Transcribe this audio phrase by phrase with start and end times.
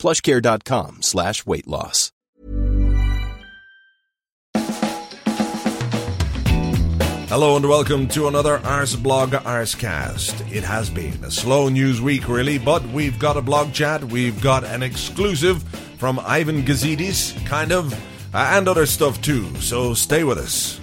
[0.00, 2.10] plushcare.com slash weight loss.
[7.30, 10.52] Hello and welcome to another Arseblog Arsecast.
[10.52, 14.42] It has been a slow news week, really, but we've got a blog chat, we've
[14.42, 15.62] got an exclusive
[15.96, 17.94] from Ivan Gazidis, kind of,
[18.34, 20.80] uh, and other stuff too, so stay with us.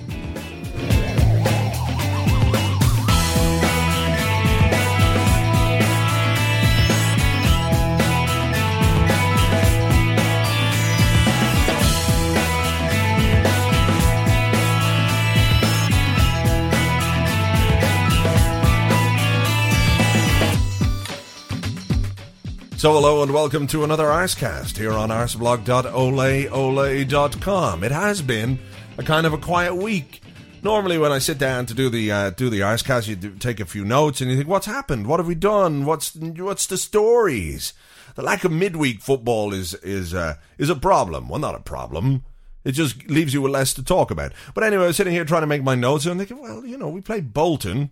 [22.88, 27.84] So hello and welcome to another Arsecast here on arseblog.oleole.com.
[27.84, 28.60] It has been
[28.98, 30.22] a kind of a quiet week.
[30.64, 33.66] Normally when I sit down to do the uh, do the Arsecast, you take a
[33.66, 35.06] few notes and you think, what's happened?
[35.06, 35.84] What have we done?
[35.84, 37.74] What's what's the stories?
[38.16, 41.28] The lack of midweek football is is uh, is a problem.
[41.28, 42.24] Well, not a problem.
[42.64, 44.32] It just leaves you with less to talk about.
[44.54, 46.66] But anyway, I was sitting here trying to make my notes and I'm thinking, well,
[46.66, 47.90] you know, we played Bolton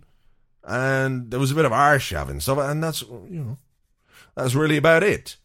[0.64, 3.58] and there was a bit of Arshav and stuff, and that's you know
[4.36, 5.36] that's really about it.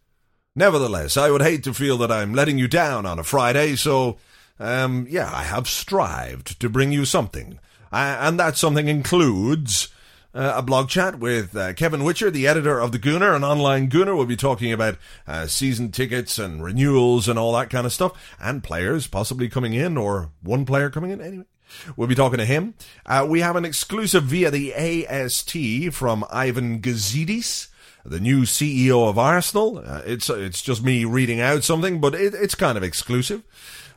[0.55, 4.17] Nevertheless, I would hate to feel that I'm letting you down on a Friday, so,
[4.59, 7.57] um, yeah, I have strived to bring you something.
[7.91, 9.87] And that something includes
[10.33, 13.89] uh, a blog chat with uh, Kevin Whitcher, the editor of The Gooner, an online
[13.89, 14.15] Gooner.
[14.15, 14.97] We'll be talking about
[15.27, 19.73] uh, season tickets and renewals and all that kind of stuff, and players possibly coming
[19.73, 21.21] in, or one player coming in.
[21.21, 21.45] Anyway,
[21.95, 22.73] we'll be talking to him.
[23.05, 27.67] Uh, we have an exclusive via the AST from Ivan Gazidis
[28.05, 29.79] the new CEO of Arsenal.
[29.79, 33.43] Uh, it's it's just me reading out something, but it, it's kind of exclusive.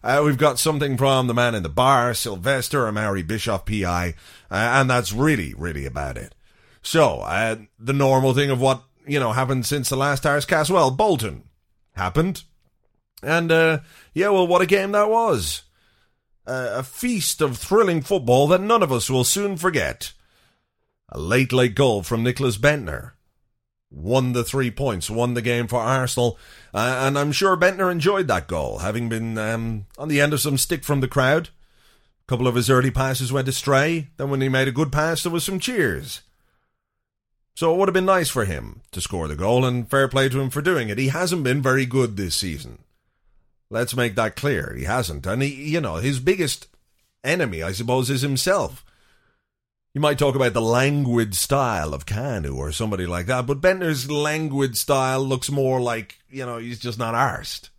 [0.03, 4.14] Uh, we've got something from the man in the bar, Sylvester Amari Bischoff PI,
[4.50, 6.34] uh, and that's really really about it.
[6.82, 10.70] So uh, the normal thing of what you know happened since the last Arsecast.
[10.70, 11.44] Well, Bolton
[11.93, 12.43] happened,
[13.22, 13.78] and uh,
[14.12, 15.62] yeah, well, what a game that was.
[16.47, 20.12] a feast of thrilling football that none of us will soon forget.
[21.10, 23.12] A late, late goal from Nicholas Bendtner
[23.94, 26.38] won the three points, won the game for Arsenal.
[26.72, 30.41] Uh, and I'm sure Bendtner enjoyed that goal, having been um, on the end of
[30.41, 31.50] some stick from the crowd.
[32.27, 34.09] A couple of his early passes went astray.
[34.16, 36.22] Then, when he made a good pass, there was some cheers.
[37.55, 40.28] So it would have been nice for him to score the goal, and fair play
[40.28, 40.99] to him for doing it.
[40.99, 42.78] He hasn't been very good this season.
[43.71, 44.75] Let's make that clear.
[44.76, 45.26] He hasn't.
[45.26, 46.66] And he, you know, his biggest
[47.22, 48.84] enemy, I suppose, is himself.
[49.94, 54.10] You might talk about the languid style of Kanu or somebody like that, but Bendtner's
[54.10, 57.71] languid style looks more like, you know, he's just not arsed.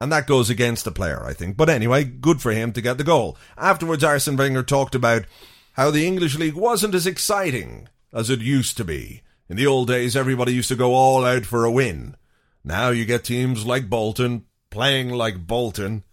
[0.00, 1.58] And that goes against the player, I think.
[1.58, 3.36] But anyway, good for him to get the goal.
[3.58, 5.26] Afterwards, Arsene Wenger talked about
[5.74, 9.20] how the English league wasn't as exciting as it used to be.
[9.50, 12.16] In the old days, everybody used to go all out for a win.
[12.64, 16.04] Now you get teams like Bolton playing like Bolton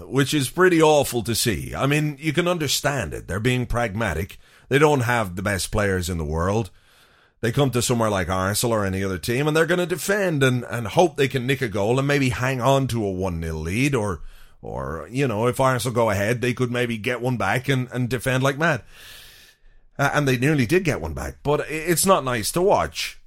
[0.00, 1.74] which is pretty awful to see.
[1.74, 3.28] I mean, you can understand it.
[3.28, 4.38] They're being pragmatic.
[4.68, 6.70] They don't have the best players in the world.
[7.40, 10.42] They come to somewhere like Arsenal or any other team and they're going to defend
[10.42, 13.42] and, and hope they can nick a goal and maybe hang on to a 1
[13.42, 14.22] 0 lead or,
[14.62, 18.08] or, you know, if Arsenal go ahead, they could maybe get one back and, and
[18.08, 18.82] defend like mad.
[19.98, 23.20] Uh, and they nearly did get one back, but it's not nice to watch.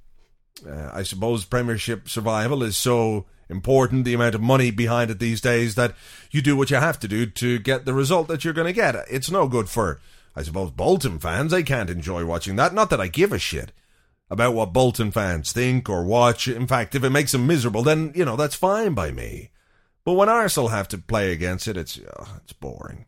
[0.68, 5.40] Uh, I suppose Premiership survival is so important, the amount of money behind it these
[5.40, 5.94] days, that
[6.30, 8.72] you do what you have to do to get the result that you're going to
[8.72, 8.94] get.
[9.10, 10.00] It's no good for,
[10.36, 11.50] I suppose, Bolton fans.
[11.50, 12.74] They can't enjoy watching that.
[12.74, 13.72] Not that I give a shit
[14.30, 16.48] about what Bolton fans think or watch.
[16.48, 19.50] In fact, if it makes them miserable, then, you know, that's fine by me.
[20.04, 23.06] But when Arsenal have to play against it, it's, oh, it's boring.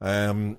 [0.00, 0.58] Um,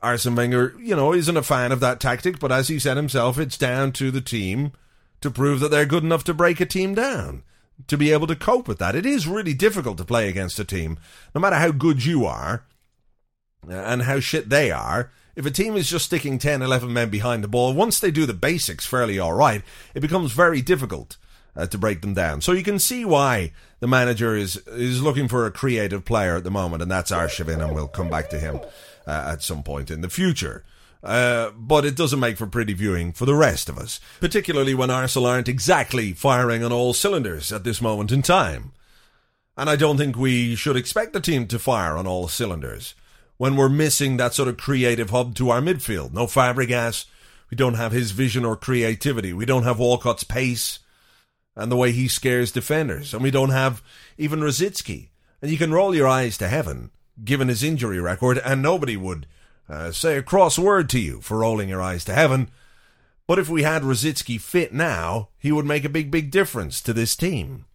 [0.00, 3.38] Arsene Wenger, you know, isn't a fan of that tactic, but as he said himself,
[3.38, 4.72] it's down to the team
[5.20, 7.42] to prove that they're good enough to break a team down
[7.86, 8.94] to be able to cope with that.
[8.94, 10.98] It is really difficult to play against a team,
[11.34, 12.64] no matter how good you are
[13.68, 15.10] uh, and how shit they are.
[15.36, 18.26] If a team is just sticking 10, 11 men behind the ball, once they do
[18.26, 19.62] the basics fairly all right,
[19.94, 21.16] it becomes very difficult
[21.54, 22.40] uh, to break them down.
[22.40, 26.44] So you can see why the manager is is looking for a creative player at
[26.44, 28.60] the moment, and that's Arshavin, and we'll come back to him
[29.06, 30.64] uh, at some point in the future.
[31.02, 34.90] Uh, but it doesn't make for pretty viewing for the rest of us, particularly when
[34.90, 38.72] Arsenal aren't exactly firing on all cylinders at this moment in time.
[39.56, 42.94] And I don't think we should expect the team to fire on all cylinders
[43.36, 46.12] when we're missing that sort of creative hub to our midfield.
[46.12, 47.06] No Fabregas.
[47.50, 49.32] We don't have his vision or creativity.
[49.32, 50.80] We don't have Walcott's pace
[51.56, 53.14] and the way he scares defenders.
[53.14, 53.82] And we don't have
[54.18, 55.08] even Rosicky.
[55.40, 56.90] And you can roll your eyes to heaven,
[57.24, 59.26] given his injury record, and nobody would
[59.68, 62.50] uh, say a cross word to you for rolling your eyes to heaven.
[63.26, 66.92] But if we had Rosicky fit now, he would make a big, big difference to
[66.92, 67.66] this team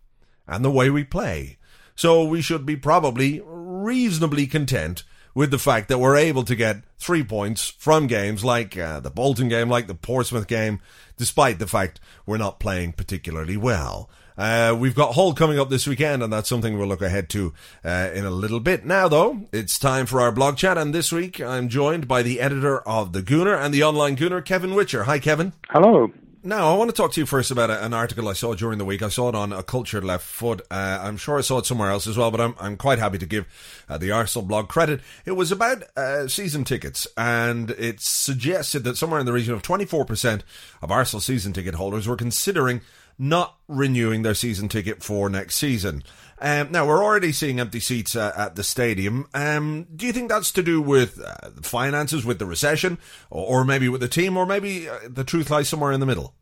[0.48, 1.58] and the way we play.
[1.96, 5.04] So we should be probably reasonably content
[5.36, 9.10] with the fact that we're able to get three points from games like uh, the
[9.10, 10.80] Bolton game, like the Portsmouth game,
[11.18, 14.10] despite the fact we're not playing particularly well.
[14.38, 17.54] Uh, we've got Hull coming up this weekend, and that's something we'll look ahead to
[17.84, 18.86] uh, in a little bit.
[18.86, 22.40] Now, though, it's time for our blog chat, and this week I'm joined by the
[22.40, 25.06] editor of The Gooner and the online Gooner, Kevin Whitcher.
[25.06, 25.54] Hi, Kevin.
[25.70, 26.12] Hello.
[26.46, 28.84] Now, I want to talk to you first about an article I saw during the
[28.84, 29.02] week.
[29.02, 30.62] I saw it on a cultured left foot.
[30.70, 33.18] Uh, I'm sure I saw it somewhere else as well, but I'm, I'm quite happy
[33.20, 33.48] to give
[33.88, 35.00] uh, the Arsenal blog credit.
[35.26, 39.62] It was about uh, season tickets, and it suggested that somewhere in the region of
[39.62, 40.42] 24%
[40.82, 42.82] of Arsenal season ticket holders were considering
[43.18, 46.04] not renewing their season ticket for next season.
[46.40, 49.28] Um, now we're already seeing empty seats uh, at the stadium.
[49.34, 52.98] Um, do you think that's to do with uh, finances, with the recession,
[53.30, 56.06] or, or, maybe with the team, or maybe uh, the truth lies somewhere in the
[56.06, 56.34] middle?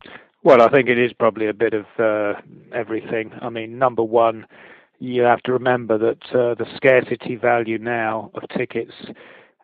[0.43, 2.41] Well, I think it is probably a bit of uh,
[2.73, 3.31] everything.
[3.41, 4.47] I mean, number one,
[4.97, 8.93] you have to remember that uh, the scarcity value now of tickets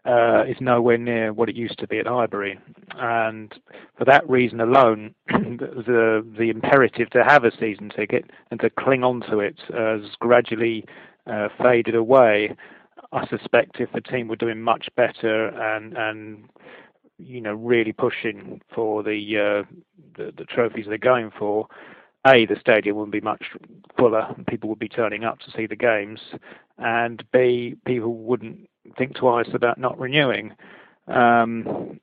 [0.07, 2.57] uh, is nowhere near what it used to be at Highbury,
[2.95, 3.53] and
[3.97, 9.03] for that reason alone, the the imperative to have a season ticket and to cling
[9.03, 10.85] on to it has gradually
[11.27, 12.55] uh, faded away.
[13.11, 16.49] I suspect if the team were doing much better and and
[17.17, 19.75] you know really pushing for the uh,
[20.15, 21.67] the, the trophies they're going for,
[22.25, 23.43] a the stadium wouldn't be much
[23.97, 24.33] fuller.
[24.35, 26.19] And people would be turning up to see the games,
[26.77, 30.53] and b people wouldn't think twice about not renewing.
[31.07, 31.99] Um,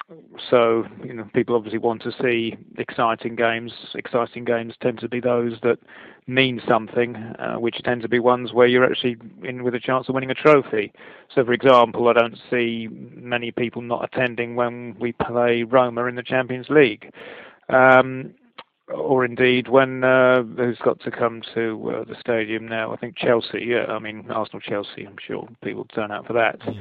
[0.50, 3.72] so you know, people obviously want to see exciting games.
[3.94, 5.78] Exciting games tend to be those that
[6.26, 10.08] mean something, uh, which tend to be ones where you're actually in with a chance
[10.08, 10.90] of winning a trophy.
[11.34, 16.14] So, for example, I don't see many people not attending when we play Roma in
[16.14, 17.12] the Champions League.
[17.68, 18.34] Um,
[18.88, 22.92] or indeed when uh, who's got to come to uh, the stadium now?
[22.92, 23.64] I think Chelsea.
[23.66, 25.06] Yeah, I mean Arsenal, Chelsea.
[25.06, 26.60] I'm sure people turn out for that.
[26.60, 26.80] Mm.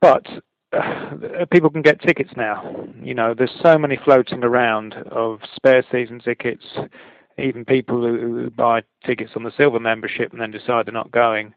[0.00, 0.26] But
[0.72, 2.86] uh, people can get tickets now.
[3.02, 6.64] You know, there's so many floating around of spare season tickets.
[7.38, 11.10] Even people who, who buy tickets on the silver membership and then decide they're not
[11.10, 11.54] going.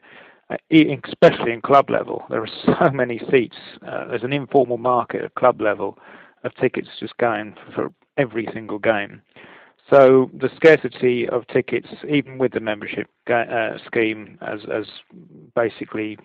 [0.49, 0.57] Uh,
[1.05, 2.47] especially in club level, there are
[2.79, 3.57] so many seats.
[3.85, 5.97] Uh, there's an informal market at club level
[6.43, 9.21] of tickets just going for every single game.
[9.89, 14.87] So the scarcity of tickets, even with the membership uh, scheme, has, has
[15.55, 16.17] basically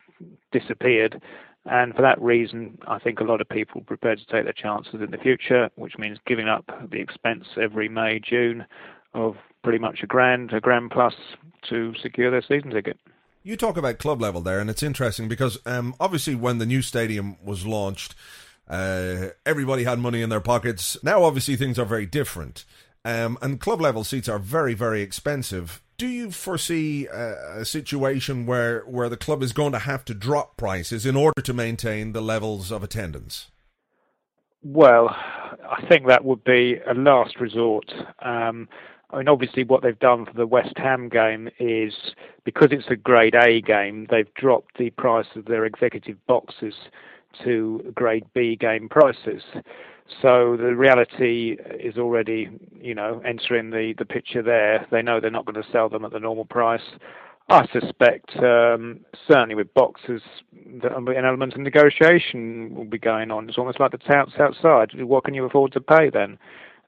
[0.52, 1.20] disappeared.
[1.66, 4.52] And for that reason, I think a lot of people are prepared to take their
[4.52, 8.64] chances in the future, which means giving up the expense every May, June
[9.12, 11.14] of pretty much a grand, a grand plus
[11.68, 12.98] to secure their season ticket.
[13.42, 16.82] You talk about club level there, and it's interesting because um, obviously when the new
[16.82, 18.14] stadium was launched,
[18.68, 20.96] uh, everybody had money in their pockets.
[21.02, 22.64] Now, obviously, things are very different.
[23.04, 25.82] Um, and club level seats are very, very expensive.
[25.96, 30.14] Do you foresee a, a, situation where, where the club is going to have to
[30.14, 33.50] drop prices in order to maintain the levels of attendance?
[34.62, 37.92] Well, I think that would be a last resort.
[38.20, 38.68] Um,
[39.10, 41.94] I mean, obviously, what they've done for the West Ham game is
[42.44, 46.74] because it's a Grade A game, they've dropped the price of their executive boxes
[47.44, 49.42] to Grade B game prices.
[50.22, 52.48] So the reality is already,
[52.80, 54.86] you know, entering the, the picture there.
[54.90, 56.82] They know they're not going to sell them at the normal price.
[57.50, 60.20] I suspect, um, certainly with boxes,
[60.52, 63.48] an element of negotiation will be going on.
[63.48, 64.90] It's almost like the touts outside.
[65.02, 66.38] What can you afford to pay then?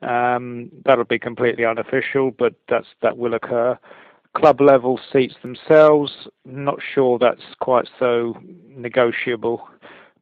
[0.02, 3.78] Um, that'll be completely unofficial, but that's that will occur.
[4.35, 6.12] Club level seats themselves,
[6.45, 8.37] not sure that's quite so
[8.69, 9.66] negotiable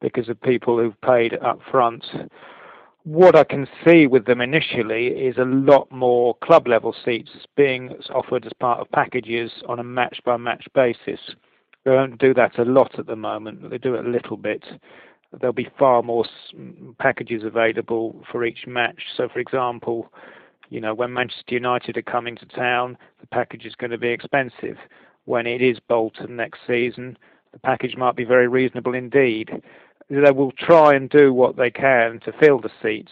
[0.01, 2.03] because of people who've paid up front
[3.03, 7.95] what I can see with them initially is a lot more club level seats being
[8.13, 11.19] offered as part of packages on a match by match basis.
[11.85, 14.63] They don't do that a lot at the moment, they do it a little bit.
[15.39, 16.25] There'll be far more
[16.55, 19.01] mm, packages available for each match.
[19.15, 20.11] So, for example,
[20.69, 24.09] you know, when Manchester United are coming to town, the package is going to be
[24.09, 24.77] expensive.
[25.25, 27.17] When it is Bolton next season,
[27.53, 29.61] the package might be very reasonable indeed
[30.09, 33.11] they will try and do what they can to fill the seats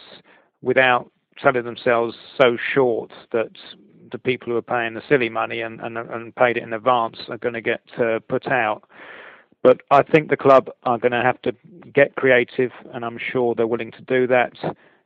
[0.62, 1.10] without
[1.42, 3.52] selling themselves so short that
[4.12, 7.18] the people who are paying the silly money and, and, and paid it in advance
[7.30, 8.84] are going to get uh, put out.
[9.64, 11.54] But I think the club are going to have to
[11.94, 14.54] get creative, and I'm sure they're willing to do that.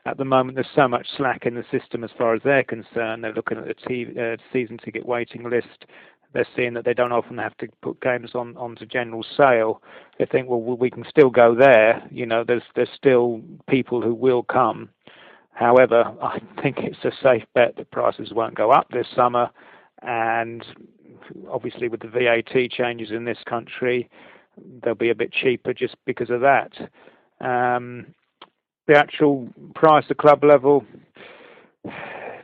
[0.06, 3.24] At the moment, there's so much slack in the system as far as they're concerned.
[3.24, 5.86] They're looking at the t- uh, season ticket waiting list.
[6.34, 9.82] They're seeing that they don't often have to put games on onto general sale.
[10.18, 12.08] They think, well, we can still go there.
[12.10, 14.90] You know, there's there's still people who will come.
[15.54, 19.50] However, I think it's a safe bet that prices won't go up this summer,
[20.02, 20.66] and
[21.50, 24.10] obviously with the VAT changes in this country,
[24.84, 26.72] they'll be a bit cheaper just because of that.
[27.42, 28.08] Um,
[28.88, 30.86] the actual price at club level,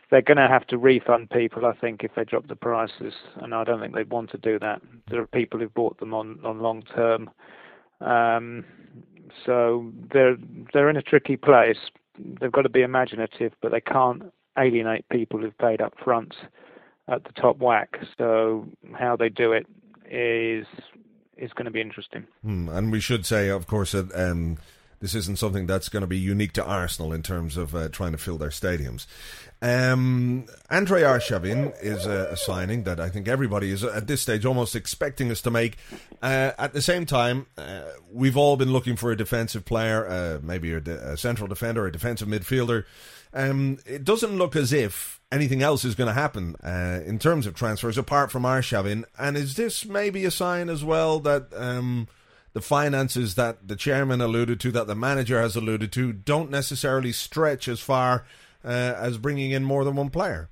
[0.09, 3.53] they're going to have to refund people, I think, if they drop the prices, and
[3.53, 4.81] I don't think they'd want to do that.
[5.09, 7.29] There are people who've bought them on, on long term,
[7.99, 8.63] um,
[9.45, 10.37] so they're
[10.73, 11.77] they're in a tricky place.
[12.17, 16.33] They've got to be imaginative, but they can't alienate people who've paid up front
[17.07, 17.97] at the top whack.
[18.17, 19.67] So how they do it
[20.09, 20.65] is
[21.37, 22.25] is going to be interesting.
[22.43, 24.57] Hmm, and we should say, of course, that um,
[24.99, 28.11] this isn't something that's going to be unique to Arsenal in terms of uh, trying
[28.11, 29.05] to fill their stadiums.
[29.61, 34.45] Um, Andre Arshavin is a, a, signing that I think everybody is at this stage
[34.45, 35.77] almost expecting us to make.
[36.21, 40.39] Uh, at the same time, uh, we've all been looking for a defensive player, uh,
[40.43, 42.85] maybe a, de- a, central defender, a defensive midfielder.
[43.33, 47.47] Um, it doesn't look as if anything else is going to happen uh, in terms
[47.47, 49.05] of transfers apart from Arshavin.
[49.17, 52.07] And is this maybe a sign as well that um,
[52.53, 57.11] the finances that the chairman alluded to, that the manager has alluded to, don't necessarily
[57.11, 58.23] stretch as far
[58.71, 60.49] as bringing in more than one player?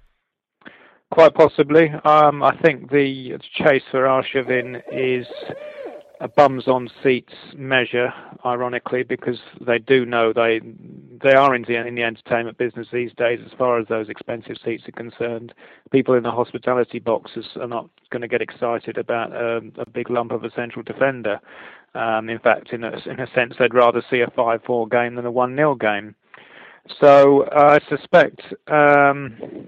[1.11, 1.91] Quite possibly.
[2.03, 5.27] Um, I think the chase for Arshavin is
[6.19, 8.13] a bums on seats measure,
[8.45, 10.61] ironically, because they do know they
[11.23, 14.57] they are in the, in the entertainment business these days as far as those expensive
[14.63, 15.53] seats are concerned.
[15.91, 20.09] People in the hospitality boxes are not going to get excited about um, a big
[20.09, 21.39] lump of a central defender.
[21.93, 25.25] Um, in fact, in a, in a sense, they'd rather see a 5-4 game than
[25.25, 26.15] a 1-0 game.
[26.99, 29.67] So uh, I suspect um,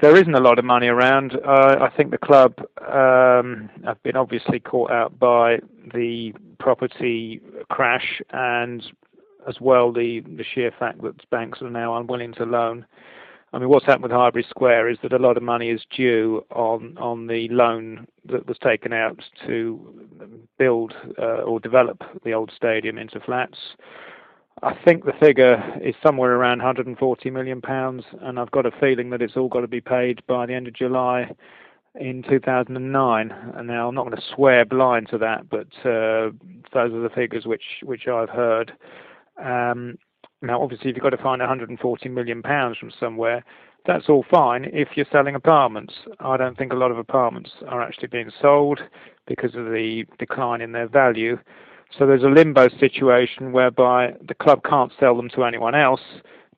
[0.00, 1.34] there isn't a lot of money around.
[1.34, 5.58] Uh, I think the club um, have been obviously caught out by
[5.92, 8.82] the property crash and
[9.48, 12.86] as well the, the sheer fact that banks are now unwilling to loan.
[13.54, 16.42] I mean, what's happened with Highbury Square is that a lot of money is due
[16.50, 20.08] on on the loan that was taken out to
[20.58, 23.58] build uh, or develop the old stadium into flats.
[24.62, 29.10] I think the figure is somewhere around 140 million pounds, and I've got a feeling
[29.10, 31.32] that it's all got to be paid by the end of July
[31.96, 33.30] in 2009.
[33.54, 36.30] And now I'm not going to swear blind to that, but uh,
[36.72, 38.72] those are the figures which which I've heard.
[39.42, 39.98] Um,
[40.42, 43.44] now, obviously, if you've got to find 140 million pounds from somewhere,
[43.84, 45.94] that's all fine if you're selling apartments.
[46.20, 48.80] I don't think a lot of apartments are actually being sold
[49.26, 51.38] because of the decline in their value.
[51.98, 56.00] So there's a limbo situation whereby the club can't sell them to anyone else,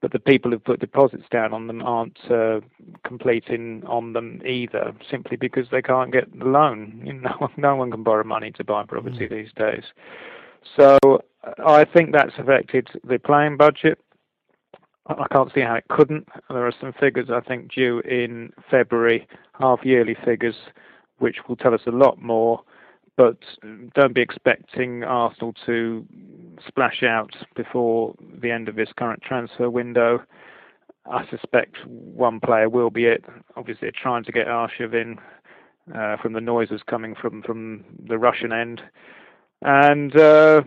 [0.00, 2.61] but the people who've put deposits down on them aren't uh,
[3.05, 7.03] completing on them either, simply because they can't get the loan.
[7.07, 9.31] You know, no one can borrow money to buy property mm.
[9.31, 9.85] these days.
[10.76, 10.99] So
[11.64, 13.99] I think that's affected the playing budget.
[15.07, 16.29] I can't see how it couldn't.
[16.49, 20.57] There are some figures I think due in February, half yearly figures,
[21.19, 22.62] which will tell us a lot more.
[23.16, 23.37] But
[23.94, 26.04] don't be expecting Arsenal to
[26.66, 30.23] splash out before the end of this current transfer window.
[31.11, 33.25] I suspect one player will be it.
[33.56, 35.18] Obviously, they're trying to get Arshavin
[35.94, 38.80] uh, from the noises coming from, from the Russian end.
[39.62, 40.62] And uh,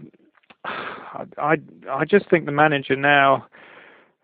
[0.65, 1.57] I
[1.89, 3.47] I just think the manager now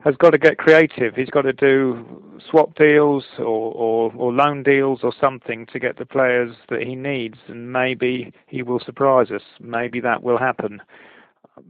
[0.03, 1.15] has got to get creative.
[1.15, 5.97] He's got to do swap deals or, or, or loan deals or something to get
[5.97, 9.41] the players that he needs, and maybe he will surprise us.
[9.61, 10.81] Maybe that will happen.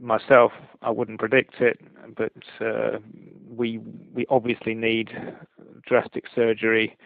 [0.00, 1.78] Myself, I wouldn't predict it,
[2.16, 2.98] but uh,
[3.54, 3.78] we
[4.14, 5.10] we obviously need
[5.86, 6.96] drastic surgery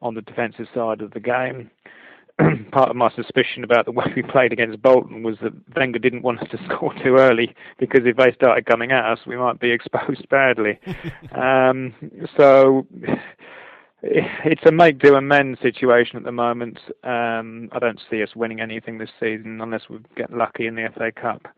[0.00, 1.70] on the defensive side of the game.
[2.72, 6.22] part of my suspicion about the way we played against Bolton was that Wenger didn't
[6.22, 9.60] want us to score too early because if they started coming at us, we might
[9.60, 10.78] be exposed badly.
[11.32, 11.94] um,
[12.36, 12.86] so
[14.02, 16.78] it's a make do and mend situation at the moment.
[17.02, 20.88] Um, I don't see us winning anything this season unless we get lucky in the
[20.96, 21.48] FA Cup.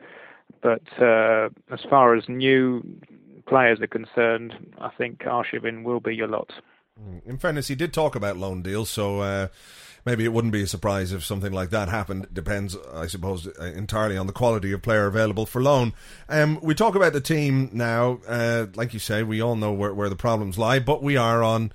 [0.62, 2.82] But uh, as far as new
[3.46, 6.52] players are concerned, I think Arshavin will be your lot.
[7.24, 9.20] In fairness, he did talk about loan deals, so.
[9.20, 9.48] Uh
[10.04, 12.24] maybe it wouldn't be a surprise if something like that happened.
[12.24, 15.92] It depends, I suppose, uh, entirely on the quality of player available for loan.
[16.28, 18.20] Um, we talk about the team now.
[18.26, 21.42] Uh, like you say, we all know where, where the problems lie, but we are
[21.42, 21.72] on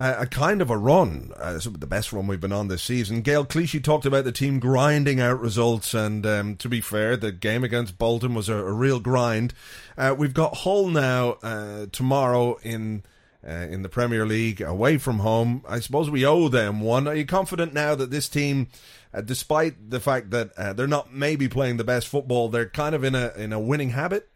[0.00, 3.20] a, kind of a run, uh, the best run we've been on this season.
[3.20, 7.32] Gael Clichy talked about the team grinding out results, and um, to be fair, the
[7.32, 9.54] game against Bolton was a, a real grind.
[9.96, 13.02] Uh, we've got Hull now uh, tomorrow in.
[13.46, 17.06] Uh, in the Premier League, away from home, I suppose we owe them one.
[17.06, 18.66] Are you confident now that this team,
[19.14, 22.96] uh, despite the fact that uh, they're not maybe playing the best football, they're kind
[22.96, 24.28] of in a in a winning habit?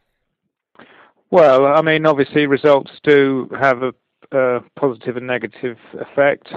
[1.33, 3.93] Well, I mean, obviously, results do have a
[4.33, 6.49] uh, positive and negative effect,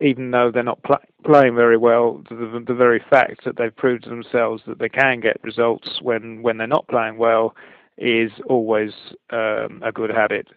[0.00, 2.22] even though they're not pl- playing very well.
[2.28, 6.42] The, the, very fact that they've proved to themselves that they can get results when,
[6.42, 7.54] when they're not playing well
[7.96, 8.92] is always
[9.30, 10.48] um, a good habit.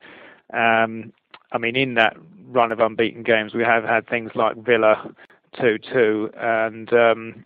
[0.54, 1.14] Um,
[1.52, 5.14] I mean, in that run of unbeaten games, we have had things like Villa
[5.56, 7.46] 2-2 and um,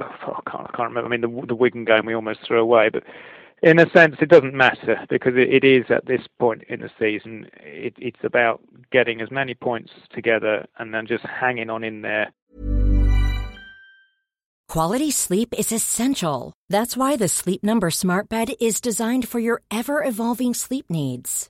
[0.00, 0.04] oh,
[0.46, 1.06] I, can't, I can't remember.
[1.06, 3.04] I mean, the, the Wigan game we almost threw away, but
[3.62, 6.90] in a sense, it doesn't matter because it, it is at this point in the
[6.98, 7.46] season.
[7.60, 12.32] It, it's about getting as many points together and then just hanging on in there.
[14.68, 16.52] Quality sleep is essential.
[16.68, 21.49] That's why the Sleep Number Smart Bed is designed for your ever evolving sleep needs.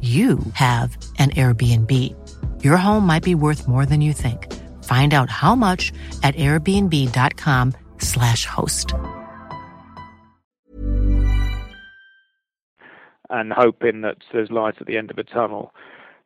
[0.00, 2.64] you have an Airbnb.
[2.64, 4.50] Your home might be worth more than you think.
[4.84, 8.94] Find out how much at airbnb.com/slash host.
[13.28, 15.74] And hoping that there's light at the end of a tunnel.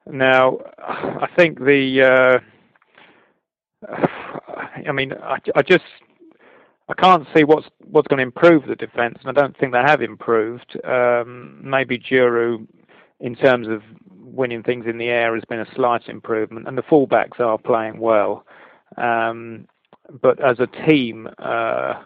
[0.07, 2.41] Now, I think the.
[3.89, 3.93] Uh,
[4.87, 5.85] I mean, I, I just
[6.89, 9.81] I can't see what's what's going to improve the defence, and I don't think they
[9.81, 10.79] have improved.
[10.85, 12.67] Um, maybe Djourou
[13.21, 16.83] in terms of winning things in the air has been a slight improvement, and the
[16.83, 18.45] fullbacks are playing well.
[18.97, 19.67] Um,
[20.21, 22.03] but as a team, uh,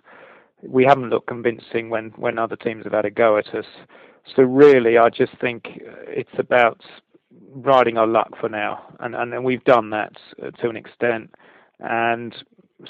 [0.62, 3.66] we haven't looked convincing when, when other teams have had a go at us.
[4.36, 6.82] So really, I just think it's about
[7.54, 10.12] riding our luck for now, and and, we've done that
[10.60, 11.34] to an extent.
[11.80, 12.34] And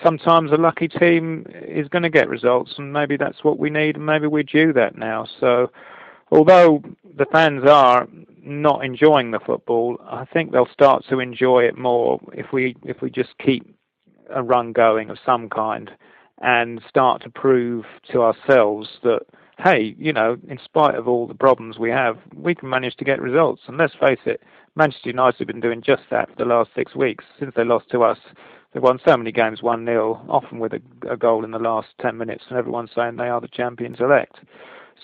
[0.02, 3.96] sometimes a lucky team is going to get results, and maybe that's what we need,
[3.96, 5.26] and maybe we're due that now.
[5.38, 5.70] So
[6.30, 6.82] although
[7.16, 8.06] the fans are
[8.42, 13.02] not enjoying the football, I think they'll start to enjoy it more if we if
[13.02, 13.74] we just keep
[14.30, 15.90] a run going of some kind
[16.40, 19.20] and start to prove to ourselves that
[19.62, 23.04] hey, you know, in spite of all the problems we have, we can manage to
[23.04, 23.62] get results.
[23.66, 24.40] And let's face it,
[24.76, 27.90] Manchester United have been doing just that for the last six weeks since they lost
[27.90, 28.18] to us.
[28.72, 31.88] They've won so many games 1 0, often with a, a goal in the last
[32.00, 34.36] 10 minutes, and everyone's saying they are the champions elect.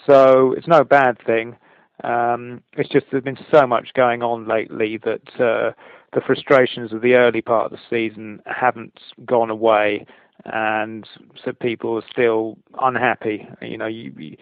[0.07, 1.57] So it's no bad thing.
[2.03, 5.73] Um, it's just there's been so much going on lately that uh,
[6.13, 10.07] the frustrations of the early part of the season haven't gone away,
[10.45, 11.09] and
[11.43, 13.49] so people are still unhappy.
[13.63, 14.37] You know, you, you,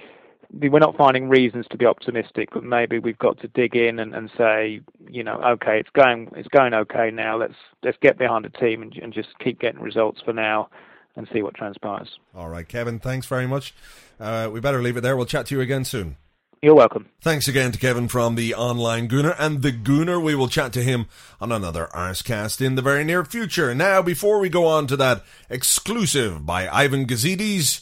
[0.70, 4.14] we're not finding reasons to be optimistic, but maybe we've got to dig in and,
[4.14, 7.38] and say, you know, okay, it's going it's going okay now.
[7.38, 10.68] Let's let's get behind the team and, and just keep getting results for now
[11.16, 12.18] and see what transpires.
[12.34, 13.74] All right, Kevin, thanks very much.
[14.18, 15.16] Uh, we better leave it there.
[15.16, 16.16] We'll chat to you again soon.
[16.62, 17.08] You're welcome.
[17.20, 20.22] Thanks again to Kevin from the Online Gooner and the Gooner.
[20.22, 21.06] We will chat to him
[21.40, 23.74] on another Arsecast in the very near future.
[23.74, 27.80] Now, before we go on to that exclusive by Ivan Gazidis,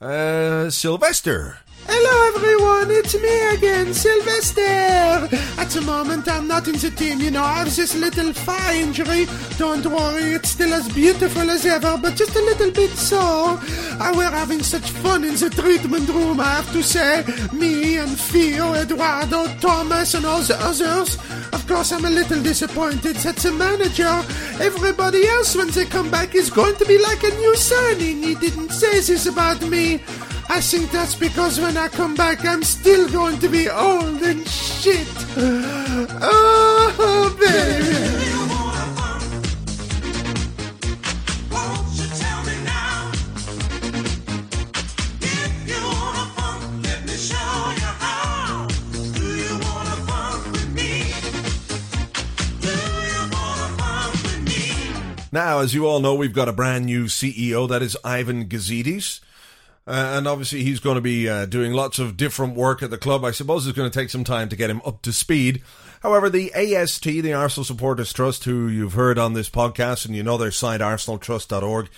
[0.00, 1.58] uh, Sylvester.
[1.86, 4.62] Hello everyone, it's me again, Sylvester.
[5.60, 8.76] At the moment I'm not in the team, you know, I have this little thigh
[8.76, 9.26] injury.
[9.58, 13.58] Don't worry, it's still as beautiful as ever, but just a little bit sore.
[14.00, 17.24] Uh, we're having such fun in the treatment room, I have to say.
[17.52, 21.16] Me and Theo, Eduardo, Thomas and all the others.
[21.52, 24.22] Of course I'm a little disappointed that the manager,
[24.62, 28.22] everybody else when they come back is going to be like a new signing.
[28.22, 30.00] He didn't say this about me.
[30.54, 34.46] I think that's because when I come back, I'm still going to be old and
[34.46, 35.08] shit.
[36.24, 38.12] Oh, Very,
[55.32, 57.66] Now, as you all know, we've got a brand new CEO.
[57.66, 59.20] That is Ivan Gazidis.
[59.86, 62.98] Uh, and obviously, he's going to be uh, doing lots of different work at the
[62.98, 63.24] club.
[63.24, 65.62] I suppose it's going to take some time to get him up to speed.
[66.02, 70.22] However, the AST, the Arsenal Supporters Trust, who you've heard on this podcast, and you
[70.22, 71.88] know their site, arsenaltrust.org,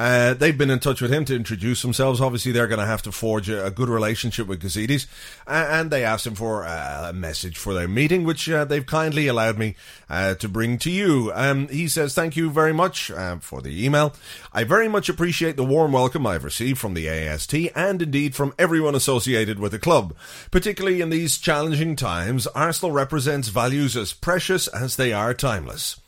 [0.00, 2.22] uh, they've been in touch with him to introduce themselves.
[2.22, 5.06] Obviously, they're going to have to forge a, a good relationship with Gazidis,
[5.46, 9.26] and they asked him for uh, a message for their meeting, which uh, they've kindly
[9.26, 9.74] allowed me
[10.08, 11.30] uh, to bring to you.
[11.34, 14.14] Um, he says, Thank you very much uh, for the email.
[14.54, 18.54] I very much appreciate the warm welcome I've received from the AST and indeed from
[18.58, 20.16] everyone associated with the club.
[20.50, 26.00] Particularly in these challenging times, Arsenal represents values as precious as they are timeless.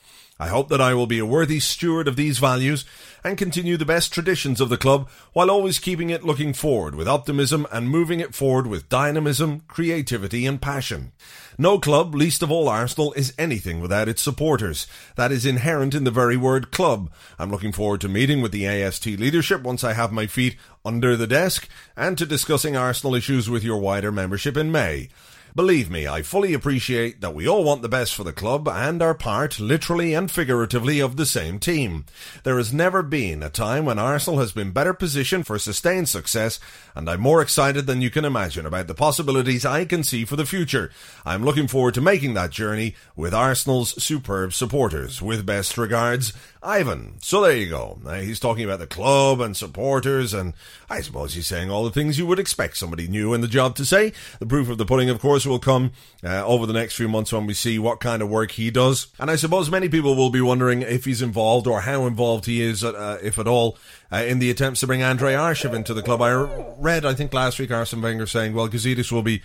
[0.42, 2.84] I hope that I will be a worthy steward of these values
[3.22, 7.06] and continue the best traditions of the club while always keeping it looking forward with
[7.06, 11.12] optimism and moving it forward with dynamism, creativity and passion.
[11.56, 14.88] No club, least of all Arsenal, is anything without its supporters.
[15.14, 17.12] That is inherent in the very word club.
[17.38, 21.16] I'm looking forward to meeting with the AST leadership once I have my feet under
[21.16, 25.08] the desk and to discussing Arsenal issues with your wider membership in May.
[25.54, 29.02] Believe me, I fully appreciate that we all want the best for the club and
[29.02, 32.06] are part, literally and figuratively, of the same team.
[32.42, 36.58] There has never been a time when Arsenal has been better positioned for sustained success,
[36.94, 40.36] and I'm more excited than you can imagine about the possibilities I can see for
[40.36, 40.90] the future.
[41.26, 45.20] I'm looking forward to making that journey with Arsenal's superb supporters.
[45.20, 46.32] With best regards,
[46.64, 47.14] Ivan.
[47.20, 47.98] So there you go.
[48.04, 50.54] Now, he's talking about the club and supporters, and
[50.88, 53.74] I suppose he's saying all the things you would expect somebody new in the job
[53.76, 54.12] to say.
[54.38, 55.90] The proof of the pudding, of course, will come
[56.22, 59.08] uh, over the next few months when we see what kind of work he does.
[59.18, 62.62] And I suppose many people will be wondering if he's involved or how involved he
[62.62, 63.76] is, uh, if at all,
[64.12, 66.22] uh, in the attempts to bring Andrei Arshev into the club.
[66.22, 69.42] I read, I think last week, Arsene Wenger saying, well, Gazidis will be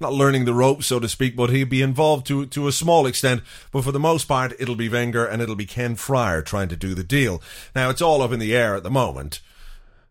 [0.00, 3.06] not learning the ropes, so to speak, but he'll be involved to to a small
[3.06, 3.42] extent.
[3.72, 6.76] But for the most part, it'll be Wenger and it'll be Ken Friar trying to
[6.76, 7.42] do the deal.
[7.74, 9.40] Now it's all up in the air at the moment.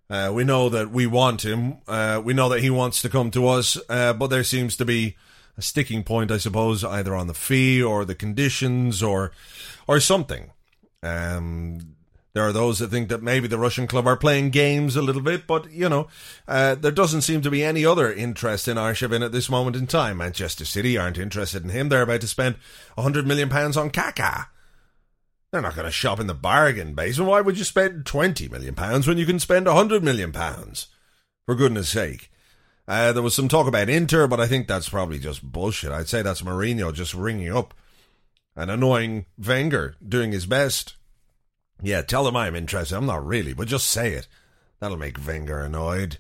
[0.10, 1.78] Uh, we know that we want him.
[1.88, 4.86] Uh, we know that he wants to come to us, uh, but there seems to
[4.86, 5.16] be
[5.56, 9.32] a sticking point, I suppose, either on the fee or the conditions or
[9.88, 10.52] or something.
[11.04, 11.96] Um,
[12.40, 15.22] there are those that think that maybe the Russian club are playing games a little
[15.22, 16.08] bit, but you know,
[16.48, 19.88] uh, there doesn't seem to be any other interest in Arshavin at this moment in
[19.88, 20.20] time.
[20.20, 21.90] Manchester City aren't interested in him.
[21.90, 22.56] They're about to spend
[22.98, 24.46] hundred million pounds on Kaká.
[25.52, 27.30] They're not going to shop in the bargain basement.
[27.30, 30.88] Why would you spend twenty million pounds when you can spend hundred million pounds?
[31.46, 32.32] For goodness sake.
[32.88, 35.92] Uh, there was some talk about Inter, but I think that's probably just bullshit.
[35.92, 37.74] I'd say that's Mourinho just ringing up
[38.56, 40.96] and annoying Wenger, doing his best.
[41.82, 42.96] Yeah, tell them I'm interested.
[42.96, 44.28] I'm not really, but just say it.
[44.80, 46.18] That'll make Wenger annoyed.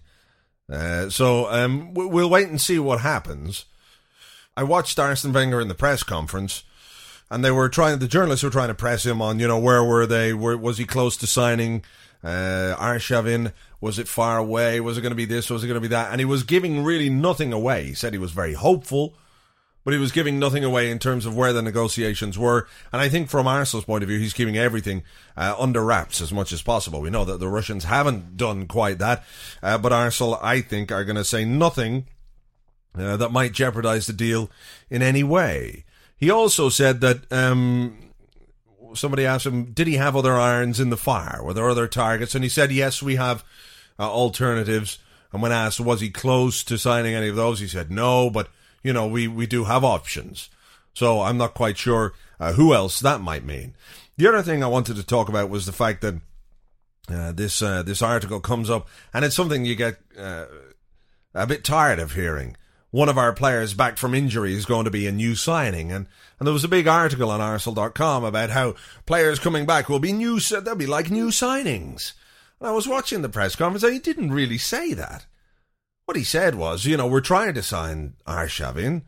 [0.72, 3.66] Uh, so um, we'll wait and see what happens.
[4.56, 6.64] I watched Arsene Wenger in the press conference,
[7.32, 8.00] and they were trying.
[8.00, 10.34] The journalists were trying to press him on, you know, where were they?
[10.34, 11.84] Where, was he close to signing
[12.24, 13.54] uh, Arshavin?
[13.82, 14.80] Was it far away?
[14.80, 15.50] Was it going to be this?
[15.50, 16.12] Was it going to be that?
[16.12, 17.86] And he was giving really nothing away.
[17.86, 19.16] He said he was very hopeful
[19.90, 22.68] but he was giving nothing away in terms of where the negotiations were.
[22.94, 25.02] And I think from Arsenal's point of view, he's keeping everything
[25.36, 27.02] uh, under wraps as much as possible.
[27.02, 29.24] We know that the Russians haven't done quite that,
[29.64, 32.06] uh, but Arsenal, I think, are going to say nothing
[32.94, 34.52] uh, that might jeopardize the deal
[34.92, 35.86] in any way.
[36.16, 38.12] He also said that um,
[38.94, 41.44] somebody asked him, did he have other irons in the fire?
[41.44, 42.36] Were there other targets?
[42.36, 43.44] And he said, yes, we have
[43.98, 45.00] uh, alternatives.
[45.34, 47.60] And when asked, was he close to signing any of those?
[47.60, 48.50] He said, no, but
[48.84, 50.50] you know, we, we do have options.
[50.94, 53.74] So I'm not quite sure uh, who else that might mean.
[54.18, 56.16] The other thing I wanted to talk about was the fact that
[57.10, 60.46] uh, this uh, this article comes up, and it's something you get uh,
[61.34, 62.56] a bit tired of hearing.
[62.92, 66.08] One of our players back from injury is going to be a new signing, and,
[66.40, 70.12] and there was a big article on Arsenal.com about how players coming back will be
[70.12, 70.40] new.
[70.40, 72.14] They'll be like new signings.
[72.60, 75.26] And I was watching the press conference, and he didn't really say that.
[76.10, 79.04] What he said was, you know, we're trying to sign Arshavin,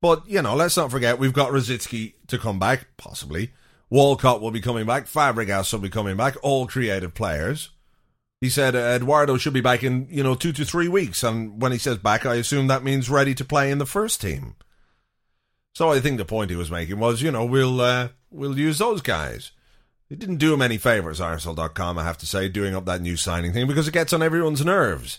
[0.00, 3.50] but, you know, let's not forget we've got Rosicky to come back, possibly.
[3.90, 5.04] Walcott will be coming back.
[5.04, 6.36] Fabregas will be coming back.
[6.40, 7.68] All creative players.
[8.40, 11.22] He said Eduardo should be back in, you know, two to three weeks.
[11.22, 14.22] And when he says back, I assume that means ready to play in the first
[14.22, 14.54] team.
[15.74, 18.78] So I think the point he was making was, you know, we'll uh, we'll use
[18.78, 19.50] those guys.
[20.08, 23.18] It didn't do him any favours, Arsenal.com, I have to say, doing up that new
[23.18, 25.18] signing thing because it gets on everyone's nerves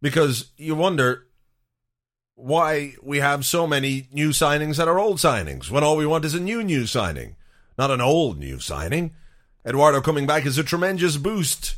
[0.00, 1.26] because you wonder
[2.34, 6.24] why we have so many new signings that are old signings when all we want
[6.24, 7.36] is a new new signing,
[7.78, 9.14] not an old new signing.
[9.66, 11.76] Eduardo coming back is a tremendous boost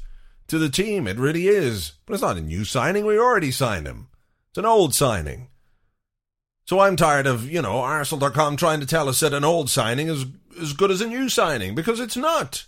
[0.49, 1.07] to the team.
[1.07, 1.93] It really is.
[2.05, 3.07] But it's not a new signing.
[3.07, 4.09] We already signed him.
[4.51, 5.49] It's an old signing.
[6.67, 10.09] So I'm tired of, you know, Arsenal.com trying to tell us that an old signing
[10.09, 10.27] is
[10.61, 12.67] as good as a new signing because it's not.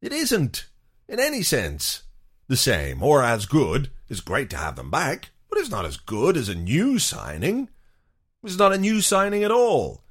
[0.00, 0.66] It isn't,
[1.08, 2.03] in any sense,
[2.48, 3.90] the same or as good.
[4.08, 7.68] It's great to have them back, but it's not as good as a new signing.
[8.42, 10.02] It's not a new signing at all.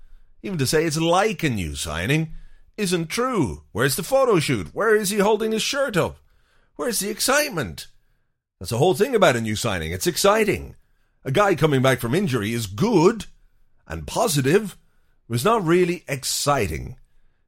[0.42, 2.34] Even to say it's like a new signing
[2.76, 3.64] isn't true.
[3.72, 4.74] Where's the photo shoot?
[4.74, 6.18] Where is he holding his shirt up?
[6.76, 7.88] Where's the excitement?
[8.60, 9.92] That's the whole thing about a new signing.
[9.92, 10.76] It's exciting.
[11.24, 13.26] A guy coming back from injury is good
[13.88, 14.78] and positive.
[15.28, 16.98] It was not really exciting.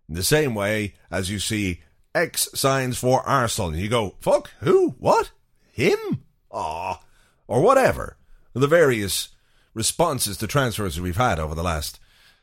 [0.08, 1.82] In the same way as you see
[2.16, 4.96] X signs for Arsenal and you go, fuck, who?
[5.00, 5.32] What?
[5.74, 6.24] Him?
[6.52, 7.02] Ah,
[7.48, 8.18] or whatever.
[8.54, 9.30] The various
[9.74, 12.00] responses to transfers we've had over the last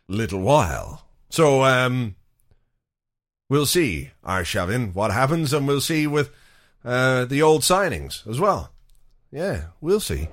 [0.07, 1.07] little while.
[1.31, 2.17] So, um,
[3.49, 6.31] we'll see, Arshavin, what happens, and we'll see with
[6.85, 8.71] uh, the old signings as well.
[9.31, 10.29] Yeah, we'll see.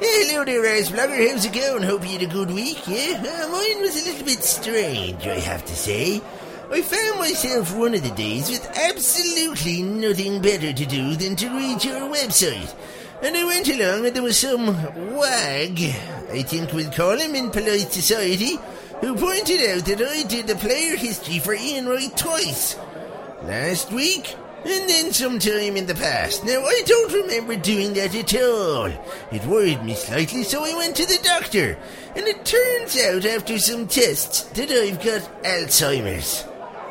[0.00, 1.30] Hello there, Arseblogger.
[1.30, 1.82] How's it going?
[1.82, 3.18] Hope you had a good week, yeah?
[3.18, 6.22] Uh, mine was a little bit strange, I have to say.
[6.68, 11.48] I found myself one of the days with absolutely nothing better to do than to
[11.48, 12.74] read your website.
[13.22, 14.66] And I went along and there was some
[15.14, 15.80] wag,
[16.32, 18.58] I think we'll call him in polite society,
[19.00, 22.76] who pointed out that I did the player history for Ian Wright twice.
[23.44, 26.44] Last week, and then sometime in the past.
[26.44, 28.86] Now, I don't remember doing that at all.
[29.30, 31.78] It worried me slightly, so I went to the doctor.
[32.16, 36.44] And it turns out, after some tests, that I've got Alzheimer's.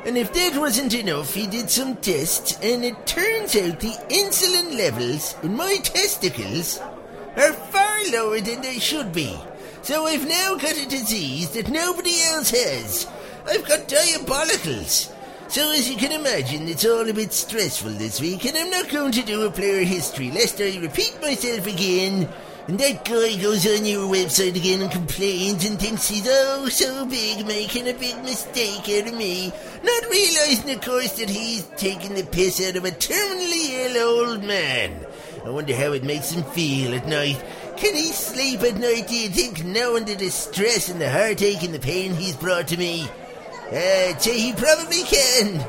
[0.06, 4.78] And if that wasn't enough, he did some tests, and it turns out the insulin
[4.78, 6.80] levels in my testicles
[7.36, 9.36] are far lower than they should be.
[9.82, 13.08] So I've now got a disease that nobody else has.
[13.48, 15.12] I've got diabolicals.
[15.48, 18.90] So as you can imagine, it's all a bit stressful this week, and I'm not
[18.90, 22.30] going to do a player history lest I repeat myself again.
[22.68, 27.06] And that guy goes on your website again and complains and thinks he's oh so
[27.06, 32.16] big, making a big mistake out of me, not realizing, of course, that he's taking
[32.16, 35.06] the piss out of a terminally ill old man.
[35.46, 37.40] I wonder how it makes him feel at night.
[37.78, 41.74] Can he sleep at night, do you think, knowing the distress and the heartache and
[41.74, 43.08] the pain he's brought to me?
[43.68, 45.64] Uh, say he probably can.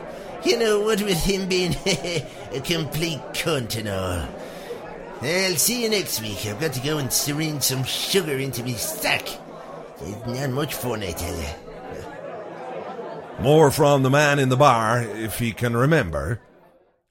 [0.44, 4.35] You know, what with him being a complete cunt and all.
[5.22, 6.44] I'll see you next week.
[6.46, 9.26] I've got to go and syringe some sugar into me sack.
[10.00, 11.48] It's not much fun, I tell you.
[13.42, 16.40] More from the man in the bar, if he can remember,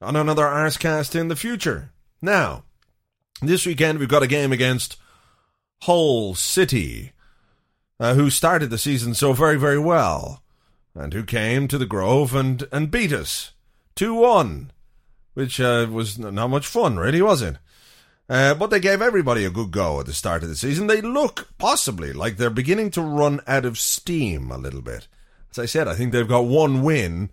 [0.01, 1.91] on another Arsecast in the future.
[2.21, 2.63] Now,
[3.41, 4.97] this weekend we've got a game against
[5.81, 7.11] Hull City,
[7.99, 10.43] uh, who started the season so very, very well
[10.93, 13.51] and who came to the Grove and, and beat us
[13.95, 14.71] 2 1,
[15.33, 17.57] which uh, was not much fun, really, was it?
[18.27, 20.87] Uh, but they gave everybody a good go at the start of the season.
[20.87, 25.07] They look possibly like they're beginning to run out of steam a little bit.
[25.51, 27.29] As I said, I think they've got one win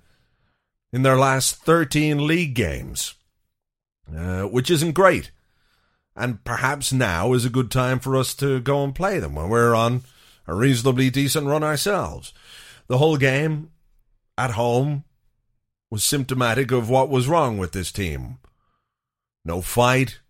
[0.93, 3.15] in their last 13 league games,
[4.15, 5.31] uh, which isn't great.
[6.15, 9.49] And perhaps now is a good time for us to go and play them when
[9.49, 10.03] we're on
[10.47, 12.35] a reasonably decent run ourselves.
[12.89, 13.71] The whole game
[14.37, 15.05] at home
[15.91, 18.39] was symptomatic of what was wrong with this team.
[19.45, 20.21] No fight,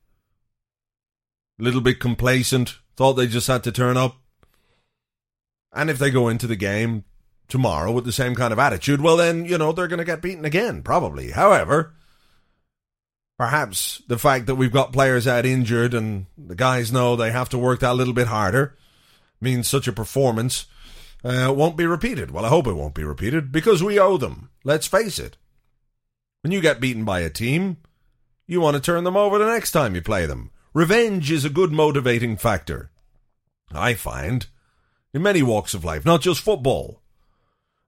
[1.63, 4.17] little bit complacent, thought they just had to turn up.
[5.73, 7.05] And if they go into the game
[7.49, 10.21] tomorrow with the same kind of attitude, well, then, you know, they're going to get
[10.21, 11.31] beaten again, probably.
[11.31, 11.95] However,
[13.39, 17.49] perhaps the fact that we've got players out injured and the guys know they have
[17.51, 18.77] to work that little bit harder
[19.41, 20.67] means such a performance
[21.25, 22.31] uh, won't be repeated.
[22.31, 24.51] Well, I hope it won't be repeated because we owe them.
[24.65, 25.37] Let's face it.
[26.43, 27.79] When you get beaten by a team,
[28.47, 30.51] you want to turn them over the next time you play them.
[30.75, 32.91] Revenge is a good motivating factor.
[33.73, 34.47] I find
[35.13, 37.03] in many walks of life, not just football.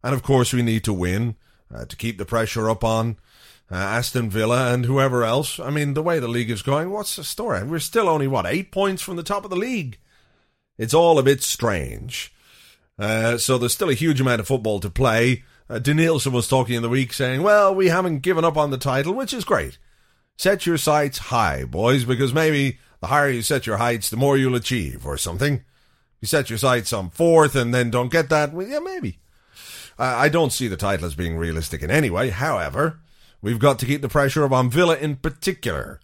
[0.03, 1.37] And of course, we need to win
[1.75, 3.17] uh, to keep the pressure up on
[3.71, 5.59] uh, Aston Villa and whoever else.
[5.59, 7.63] I mean, the way the league is going, what's the story?
[7.65, 9.99] We're still only, what, eight points from the top of the league?
[10.77, 12.35] It's all a bit strange.
[12.99, 15.43] Uh, so there's still a huge amount of football to play.
[15.71, 18.77] Uh, Denilson was talking in the week saying, well, we haven't given up on the
[18.77, 19.79] title, which is great.
[20.37, 24.37] Set your sights high, boys, because maybe the higher you set your heights, the more
[24.37, 25.63] you'll achieve, or something.
[26.21, 29.19] You set your sights on fourth and then don't get that, well, yeah, maybe.
[29.99, 32.31] Uh, I don't see the title as being realistic in any way.
[32.31, 33.01] However,
[33.43, 36.01] we've got to keep the pressure on Villa in particular.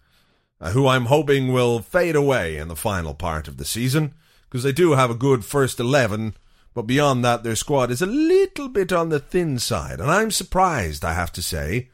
[0.61, 4.13] uh, who I'm hoping will fade away in the final part of the season,
[4.47, 6.35] because they do have a good first 11,
[6.73, 9.99] but beyond that, their squad is a little bit on the thin side.
[9.99, 11.89] And I'm surprised, I have to say.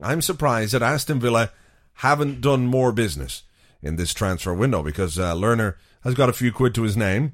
[0.00, 1.52] I'm surprised that Aston Villa
[2.00, 3.42] haven't done more business
[3.82, 7.32] in this transfer window because uh, Lerner has got a few quid to his name.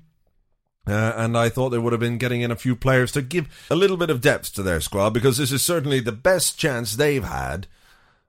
[0.89, 3.67] Uh, and I thought they would have been getting in a few players to give
[3.71, 6.97] a little bit of depth to their squad because this is certainly the best chance
[6.97, 7.69] they've had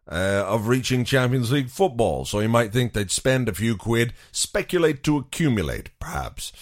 [0.10, 2.26] uh, of reaching Champions League football.
[2.26, 6.54] So you might think they'd spend a few quid, speculate to accumulate, perhaps.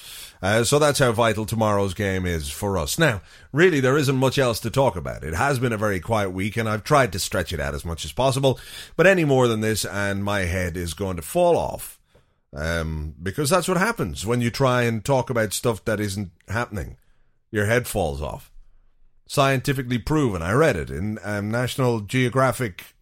[0.41, 2.99] Uh, so that's how vital tomorrow's game is for us.
[2.99, 5.23] Now, really, there isn't much else to talk about.
[5.23, 7.86] It has been a very quiet week, and I've tried to stretch it out as
[7.86, 8.60] much as possible.
[8.95, 11.99] But any more than this, and my head is going to fall off.
[12.53, 16.97] Um, because that's what happens when you try and talk about stuff that isn't happening.
[17.51, 18.51] Your head falls off.
[19.27, 20.41] Scientifically proven.
[20.41, 22.94] I read it in um, National Geographic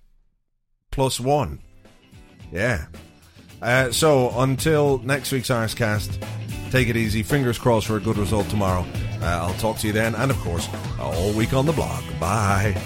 [0.93, 1.59] plus one.
[2.51, 2.85] Yeah.
[3.61, 6.21] Uh, so until next week's Arsecast,
[6.71, 7.23] take it easy.
[7.23, 8.85] Fingers crossed for a good result tomorrow.
[9.21, 10.67] Uh, I'll talk to you then, and of course,
[10.99, 12.03] all week on the blog.
[12.19, 12.81] Bye.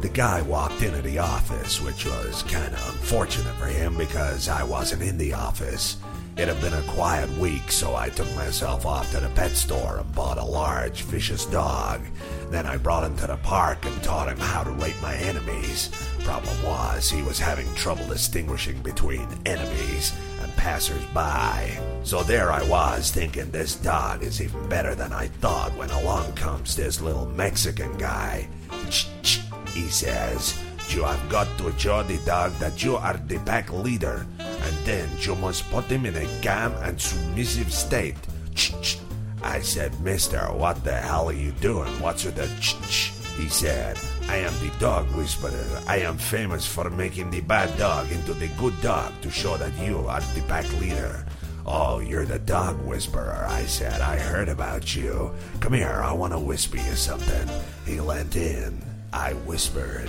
[0.00, 4.62] The guy walked into the office, which was kind of unfortunate for him because I
[4.62, 5.98] wasn't in the office.
[6.38, 9.98] It had been a quiet week, so I took myself off to the pet store
[9.98, 12.00] and bought a large, vicious dog.
[12.48, 15.90] Then I brought him to the park and taught him how to rate my enemies.
[16.20, 21.78] Problem was, he was having trouble distinguishing between enemies and passers-by.
[22.04, 26.32] So there I was, thinking this dog is even better than I thought when along
[26.32, 28.48] comes this little Mexican guy.
[28.88, 33.72] Ch-ch he says, You have got to show the dog that you are the pack
[33.72, 38.16] leader, and then you must put him in a calm and submissive state.
[38.54, 38.98] Ch-ch.
[39.42, 41.88] I said, Mister, what the hell are you doing?
[42.00, 43.12] What's with the ch-ch?
[43.36, 45.64] He said, I am the dog whisperer.
[45.86, 49.72] I am famous for making the bad dog into the good dog to show that
[49.78, 51.24] you are the pack leader.
[51.64, 54.00] Oh, you're the dog whisperer, I said.
[54.00, 55.32] I heard about you.
[55.60, 57.48] Come here, I want to whisper you something.
[57.86, 58.89] He leant in.
[59.12, 60.08] I whispered,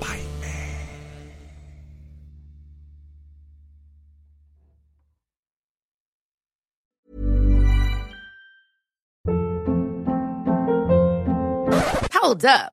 [0.00, 0.48] Bite me.
[12.12, 12.72] Hold up.